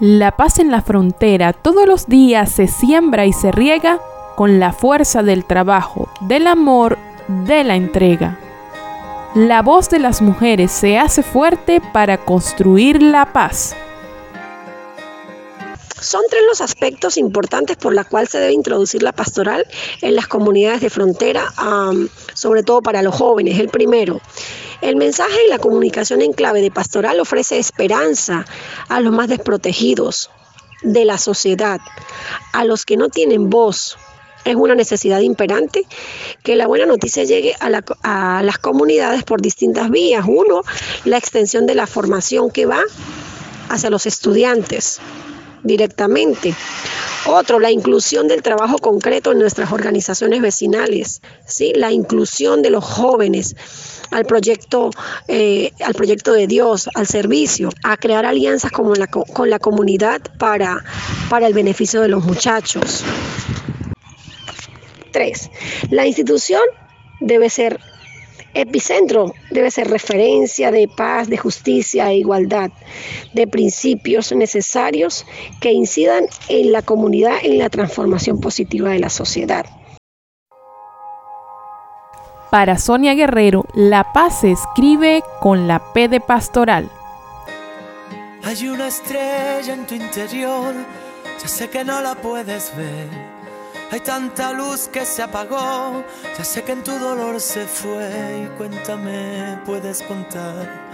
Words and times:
La 0.00 0.30
paz 0.30 0.58
en 0.58 0.70
la 0.70 0.80
frontera 0.80 1.52
todos 1.52 1.86
los 1.86 2.06
días 2.06 2.50
se 2.50 2.68
siembra 2.68 3.26
y 3.26 3.34
se 3.34 3.52
riega 3.52 3.98
con 4.34 4.58
la 4.58 4.72
fuerza 4.72 5.22
del 5.22 5.44
trabajo, 5.44 6.08
del 6.22 6.46
amor, 6.46 6.96
de 7.28 7.64
la 7.64 7.76
entrega. 7.76 8.38
La 9.34 9.60
voz 9.60 9.90
de 9.90 9.98
las 9.98 10.22
mujeres 10.22 10.72
se 10.72 10.98
hace 10.98 11.22
fuerte 11.22 11.82
para 11.92 12.16
construir 12.16 13.02
la 13.02 13.26
paz. 13.26 13.76
Son 16.10 16.22
tres 16.28 16.42
los 16.48 16.60
aspectos 16.60 17.16
importantes 17.18 17.76
por 17.76 17.94
los 17.94 18.04
cuales 18.04 18.30
se 18.30 18.40
debe 18.40 18.52
introducir 18.52 19.00
la 19.00 19.12
pastoral 19.12 19.64
en 20.02 20.16
las 20.16 20.26
comunidades 20.26 20.80
de 20.80 20.90
frontera, 20.90 21.54
sobre 22.34 22.64
todo 22.64 22.82
para 22.82 23.00
los 23.02 23.14
jóvenes. 23.14 23.60
El 23.60 23.68
primero, 23.68 24.20
el 24.80 24.96
mensaje 24.96 25.38
y 25.46 25.48
la 25.48 25.60
comunicación 25.60 26.20
en 26.20 26.32
clave 26.32 26.62
de 26.62 26.72
pastoral 26.72 27.20
ofrece 27.20 27.60
esperanza 27.60 28.44
a 28.88 28.98
los 28.98 29.12
más 29.12 29.28
desprotegidos 29.28 30.32
de 30.82 31.04
la 31.04 31.16
sociedad, 31.16 31.78
a 32.52 32.64
los 32.64 32.84
que 32.84 32.96
no 32.96 33.08
tienen 33.08 33.48
voz. 33.48 33.96
Es 34.44 34.56
una 34.56 34.74
necesidad 34.74 35.20
imperante 35.20 35.86
que 36.42 36.56
la 36.56 36.66
buena 36.66 36.86
noticia 36.86 37.22
llegue 37.22 37.54
a, 37.60 37.68
a 38.02 38.42
las 38.42 38.58
comunidades 38.58 39.22
por 39.22 39.40
distintas 39.40 39.90
vías. 39.90 40.24
Uno, 40.26 40.62
la 41.04 41.18
extensión 41.18 41.66
de 41.66 41.76
la 41.76 41.86
formación 41.86 42.50
que 42.50 42.66
va 42.66 42.82
hacia 43.68 43.90
los 43.90 44.06
estudiantes 44.06 45.00
directamente. 45.62 46.54
Otro, 47.26 47.60
la 47.60 47.70
inclusión 47.70 48.28
del 48.28 48.42
trabajo 48.42 48.78
concreto 48.78 49.32
en 49.32 49.38
nuestras 49.38 49.72
organizaciones 49.72 50.40
vecinales, 50.40 51.20
¿sí? 51.46 51.72
la 51.74 51.92
inclusión 51.92 52.62
de 52.62 52.70
los 52.70 52.84
jóvenes 52.84 53.56
al 54.10 54.24
proyecto, 54.24 54.90
eh, 55.28 55.72
al 55.84 55.94
proyecto 55.94 56.32
de 56.32 56.46
Dios, 56.46 56.88
al 56.94 57.06
servicio, 57.06 57.70
a 57.84 57.96
crear 57.96 58.24
alianzas 58.24 58.72
con 58.72 58.98
la, 58.98 59.06
con 59.06 59.50
la 59.50 59.58
comunidad 59.58 60.20
para, 60.38 60.82
para 61.28 61.46
el 61.46 61.54
beneficio 61.54 62.00
de 62.00 62.08
los 62.08 62.24
muchachos. 62.24 63.04
Tres, 65.12 65.50
la 65.90 66.06
institución 66.06 66.62
debe 67.20 67.50
ser 67.50 67.80
epicentro 68.54 69.34
debe 69.50 69.70
ser 69.70 69.88
referencia 69.88 70.70
de 70.70 70.88
paz, 70.88 71.28
de 71.28 71.36
justicia 71.36 72.10
e 72.10 72.16
igualdad, 72.16 72.70
de 73.32 73.46
principios 73.46 74.32
necesarios 74.32 75.26
que 75.60 75.72
incidan 75.72 76.26
en 76.48 76.72
la 76.72 76.82
comunidad 76.82 77.36
en 77.42 77.58
la 77.58 77.70
transformación 77.70 78.40
positiva 78.40 78.90
de 78.90 78.98
la 78.98 79.10
sociedad. 79.10 79.66
Para 82.50 82.78
Sonia 82.78 83.14
Guerrero, 83.14 83.64
la 83.74 84.12
paz 84.12 84.40
se 84.40 84.50
escribe 84.50 85.22
con 85.40 85.68
la 85.68 85.92
P 85.92 86.08
de 86.08 86.20
pastoral. 86.20 86.90
Hay 88.42 88.66
una 88.68 88.88
estrella 88.88 89.72
en 89.72 89.86
tu 89.86 89.94
interior, 89.94 90.74
ya 91.40 91.48
sé 91.48 91.68
que 91.68 91.84
no 91.84 92.00
la 92.00 92.16
puedes 92.16 92.74
ver 92.76 93.39
hay 93.90 94.00
tanta 94.00 94.52
luz 94.52 94.88
que 94.88 95.04
se 95.04 95.22
apagó, 95.22 96.04
ya 96.36 96.44
sé 96.44 96.62
que 96.62 96.72
en 96.72 96.82
tu 96.82 96.92
dolor 96.98 97.40
se 97.40 97.66
fue 97.66 98.44
y 98.44 98.56
cuéntame, 98.56 99.58
puedes 99.66 100.02
contar. 100.02 100.90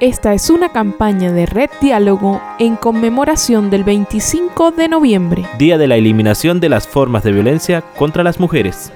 Esta 0.00 0.34
es 0.34 0.50
una 0.50 0.70
campaña 0.70 1.32
de 1.32 1.46
Red 1.46 1.70
Diálogo 1.80 2.42
en 2.58 2.76
conmemoración 2.76 3.70
del 3.70 3.84
25 3.84 4.72
de 4.72 4.88
noviembre, 4.88 5.46
Día 5.56 5.78
de 5.78 5.86
la 5.86 5.96
Eliminación 5.96 6.60
de 6.60 6.68
las 6.68 6.86
Formas 6.86 7.22
de 7.22 7.32
Violencia 7.32 7.82
contra 7.96 8.24
las 8.24 8.40
Mujeres. 8.40 8.92